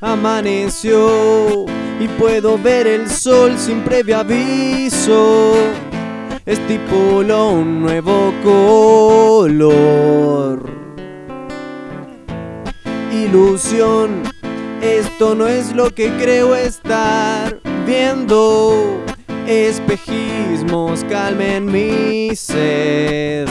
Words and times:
amaneció 0.00 1.66
y 1.98 2.08
puedo 2.18 2.56
ver 2.58 2.86
el 2.86 3.10
sol 3.10 3.58
sin 3.58 3.82
previo 3.82 4.18
aviso. 4.18 5.54
Estipuló 6.46 7.50
un 7.50 7.82
nuevo 7.82 8.32
color. 8.42 9.60
Ilusión, 13.12 14.22
esto 14.80 15.34
no 15.34 15.46
es 15.46 15.74
lo 15.74 15.90
que 15.90 16.10
creo 16.16 16.54
estar 16.54 17.60
viendo. 17.86 19.00
Espejismos 19.46 21.04
calmen 21.04 21.66
mi 21.66 22.34
sed. 22.34 23.46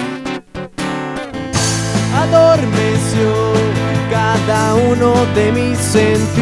De 5.36 5.52
mis 5.52 5.78
sentidos 5.78 6.40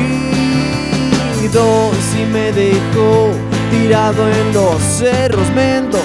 y 2.16 2.26
me 2.32 2.52
dejó 2.52 3.32
tirado 3.72 4.28
en 4.28 4.54
los 4.54 4.80
cerros 4.82 5.50
mendocinos. 5.56 5.98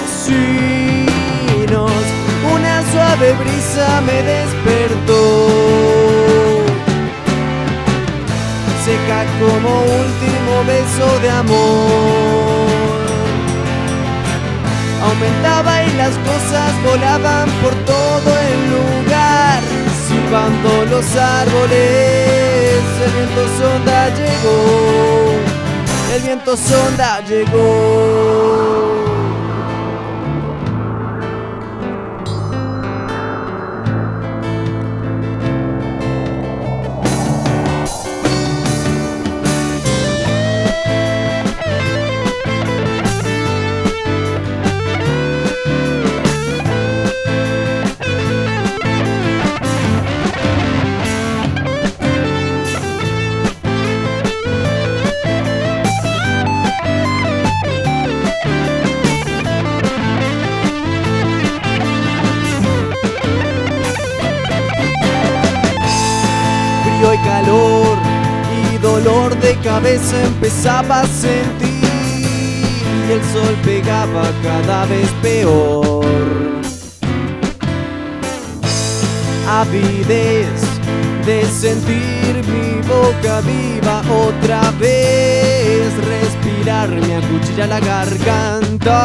Una 2.53 2.83
suave 2.91 3.33
brisa 3.33 4.01
me 4.01 4.23
despertó, 4.23 5.47
seca 8.83 9.25
como 9.39 9.69
último 9.81 10.53
beso 10.67 11.07
de 11.21 11.29
amor. 11.29 12.73
Aumentaba 15.03 15.83
y 15.83 15.91
las 15.93 16.15
cosas 16.29 16.71
volaban 16.83 17.47
por 17.61 17.73
todo 17.85 18.29
el 18.49 18.59
lugar, 18.73 19.59
silbando 20.07 20.71
los 20.89 21.07
árboles, 21.15 22.12
viento 23.33 23.57
sonda 23.57 24.09
llegó, 24.09 25.31
el 26.13 26.21
viento 26.21 26.55
sonda 26.55 27.19
llegó. 27.21 28.52
Dolor 69.13 69.39
de 69.39 69.55
cabeza 69.59 70.23
empezaba 70.23 71.01
a 71.01 71.07
sentir 71.07 71.83
y 73.07 73.11
el 73.11 73.21
sol 73.31 73.55
pegaba 73.63 74.23
cada 74.41 74.85
vez 74.85 75.09
peor. 75.21 76.05
Avidez 79.47 80.61
de 81.25 81.45
sentir 81.45 82.43
mi 82.47 82.81
boca 82.87 83.41
viva 83.41 84.01
otra 84.27 84.71
vez, 84.79 85.93
respirar 86.13 86.89
me 86.89 87.15
acuchilla 87.17 87.67
la 87.67 87.79
garganta. 87.79 88.99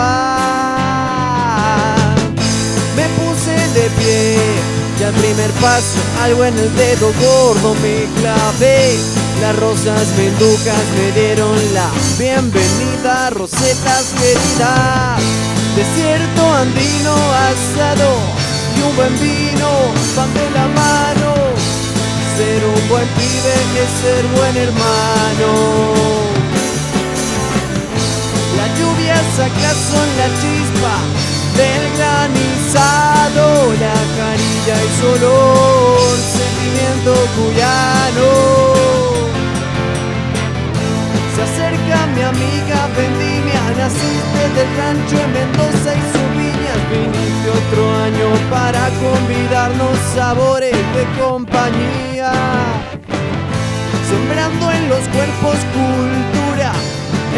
Me 2.97 3.06
puse 3.19 3.54
de 3.78 3.91
pie 3.99 4.38
y 4.99 5.03
al 5.03 5.15
primer 5.15 5.50
paso 5.60 5.99
algo 6.22 6.44
en 6.44 6.59
el 6.59 6.75
dedo 6.77 7.12
gordo 7.21 7.75
me 7.83 8.06
clavé. 8.21 9.18
Las 9.41 9.56
rosas 9.56 10.09
menducas 10.16 10.84
me 10.97 11.12
dieron 11.12 11.56
la 11.72 11.88
bienvenida, 12.19 13.31
rosetas 13.31 14.12
queridas. 14.19 15.22
Desierto 15.76 16.54
andino 16.54 17.15
asado 17.48 18.16
y 18.77 18.82
un 18.82 18.97
buen 18.97 19.15
vino 19.21 19.71
van 20.16 20.31
la 20.54 20.66
mano. 20.66 21.34
Ser 22.37 22.65
un 22.65 22.88
buen 22.88 23.06
pibe 23.09 23.54
es 23.82 23.91
ser 24.03 24.27
buen 24.37 24.56
hermano. 24.56 25.50
Las 28.56 28.71
lluvias 28.78 29.38
acá 29.38 29.71
son 29.91 30.09
la 30.19 30.28
chispa 30.41 30.94
del 31.56 31.84
granizado, 31.97 33.72
la 33.78 33.97
mi 42.15 42.23
amiga 42.23 42.79
Vendimia, 42.97 43.63
naciste 43.77 44.43
del 44.57 44.71
rancho 44.77 45.17
en 45.25 45.33
Mendoza 45.33 45.91
y 45.95 46.03
su 46.13 46.23
viñas, 46.37 46.81
viniste 46.91 47.49
otro 47.61 47.83
año 48.07 48.29
para 48.51 48.83
convidarnos 49.05 49.97
sabores 50.15 50.77
de 50.95 51.05
compañía. 51.21 52.33
Sembrando 54.09 54.71
en 54.73 54.89
los 54.89 55.05
cuerpos 55.15 55.57
cultura, 55.77 56.73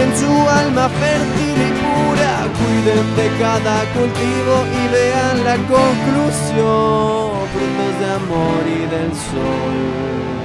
en 0.03 0.11
su 0.21 0.33
alma 0.49 0.89
fértil 0.89 1.57
y 1.69 1.73
pura, 1.83 2.33
cuiden 2.59 3.07
de 3.17 3.29
cada 3.39 3.77
cultivo 3.95 4.55
y 4.79 4.83
vean 4.95 5.37
la 5.45 5.57
conclusión, 5.75 7.49
frutos 7.53 7.93
de 8.01 8.07
amor 8.21 8.63
y 8.67 8.87
del 8.95 9.11
sol. 9.31 10.40